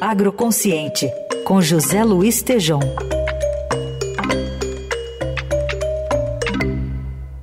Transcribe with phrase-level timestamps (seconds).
[0.00, 1.10] Agroconsciente,
[1.44, 2.78] com José Luiz Tejom.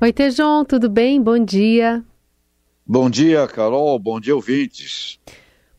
[0.02, 1.22] Oi, Tejom, tudo bem?
[1.22, 2.02] Bom dia.
[2.88, 4.00] Bom dia, Carol.
[4.00, 5.20] Bom dia, ouvintes.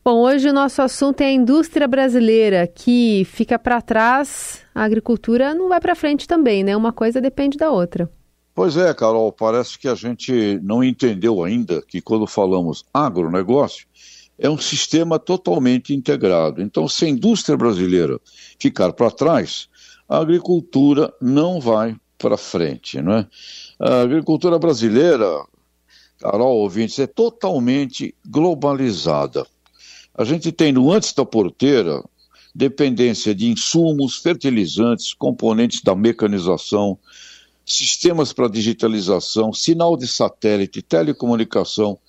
[0.05, 5.55] Bom, hoje o nosso assunto é a indústria brasileira, que fica para trás, a agricultura
[5.55, 6.77] não vai para frente também, né?
[6.77, 8.07] Uma coisa depende da outra.
[8.53, 13.87] Pois é, Carol, parece que a gente não entendeu ainda que quando falamos agronegócio,
[14.37, 16.61] é um sistema totalmente integrado.
[16.61, 18.19] Então, se a indústria brasileira
[18.59, 19.67] ficar para trás,
[20.07, 23.27] a agricultura não vai para frente, não é?
[23.79, 25.25] A agricultura brasileira,
[26.19, 29.45] Carol, ouvintes, é totalmente globalizada.
[30.15, 32.03] A gente tem no antes da porteira
[32.53, 36.97] dependência de insumos, fertilizantes, componentes da mecanização,
[37.63, 41.99] sistemas para digitalização, sinal de satélite, telecomunicação,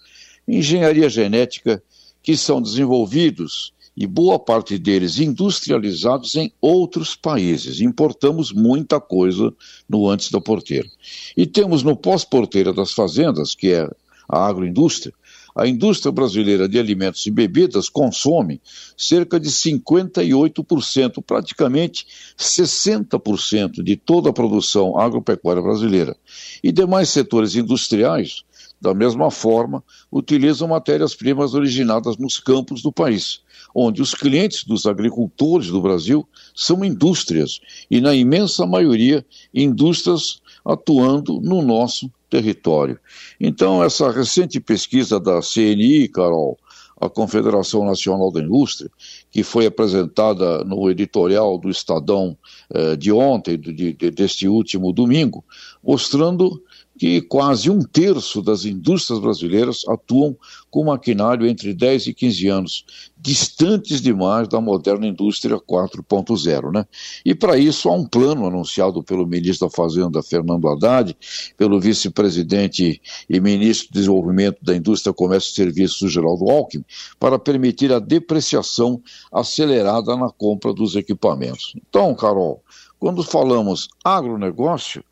[0.46, 1.82] engenharia genética,
[2.22, 7.80] que são desenvolvidos e boa parte deles industrializados em outros países.
[7.80, 9.52] Importamos muita coisa
[9.88, 10.88] no antes da porteira.
[11.36, 13.90] E temos no pós-porteira das fazendas, que é
[14.28, 15.12] a agroindústria,
[15.58, 18.60] a indústria brasileira de alimentos e bebidas consome
[18.96, 22.06] cerca de 58%, praticamente
[22.38, 26.16] 60% de toda a produção agropecuária brasileira.
[26.62, 28.44] E demais setores industriais,
[28.80, 33.40] da mesma forma, utilizam matérias-primas originadas nos campos do país,
[33.74, 37.58] onde os clientes dos agricultores do Brasil são indústrias,
[37.90, 42.98] e na imensa maioria, indústrias atuando no nosso território.
[43.40, 46.58] Então, essa recente pesquisa da CNI, Carol,
[47.00, 48.90] a Confederação Nacional da Indústria,
[49.30, 52.36] que foi apresentada no editorial do Estadão
[52.74, 55.44] eh, de ontem, de, de, deste último domingo,
[55.82, 56.60] mostrando
[56.98, 60.36] que quase um terço das indústrias brasileiras atuam
[60.68, 62.84] com maquinário entre 10 e 15 anos,
[63.16, 66.72] distantes demais da moderna indústria 4.0.
[66.72, 66.84] Né?
[67.24, 71.16] E para isso há um plano anunciado pelo ministro da Fazenda, Fernando Haddad,
[71.56, 73.00] pelo vice-presidente
[73.30, 76.84] e ministro do Desenvolvimento da Indústria, Comércio e Serviços, Geraldo Alckmin,
[77.18, 79.00] para permitir a depreciação
[79.32, 81.74] acelerada na compra dos equipamentos.
[81.88, 82.62] Então, Carol,
[82.98, 85.04] quando falamos agronegócio,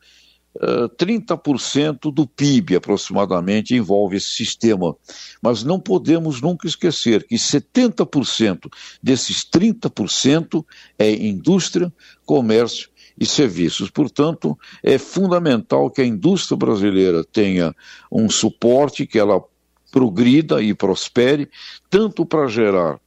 [0.98, 4.96] 30% do PIB aproximadamente envolve esse sistema.
[5.40, 8.70] Mas não podemos nunca esquecer que 70%
[9.02, 10.64] desses 30%
[10.98, 11.92] é indústria,
[12.24, 13.90] comércio e serviços.
[13.90, 17.74] Portanto, é fundamental que a indústria brasileira tenha
[18.10, 19.42] um suporte, que ela
[19.90, 21.48] progrida e prospere,
[21.88, 23.00] tanto para gerar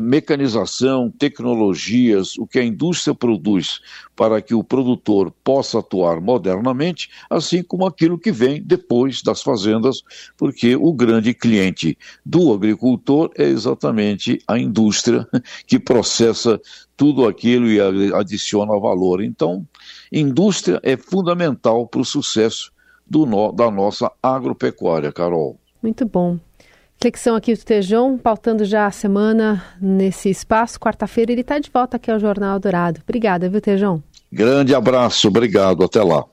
[0.00, 3.80] mecanização, tecnologias, o que a indústria produz
[4.14, 10.02] para que o produtor possa atuar modernamente, assim como aquilo que vem depois das fazendas,
[10.36, 15.26] porque o grande cliente do agricultor é exatamente a indústria
[15.66, 16.60] que processa
[16.96, 17.80] tudo aquilo e
[18.14, 19.22] adiciona valor.
[19.22, 19.66] Então,
[20.12, 22.72] indústria é fundamental para o sucesso
[23.06, 25.58] do, da nossa agropecuária, Carol.
[25.82, 26.38] Muito bom.
[27.02, 30.78] Reflexão aqui do Tejão, pautando já a semana nesse espaço.
[30.78, 33.00] Quarta-feira ele está de volta aqui ao Jornal Dourado.
[33.02, 34.00] Obrigada, viu, Tejão?
[34.30, 36.24] Grande abraço, obrigado, até lá.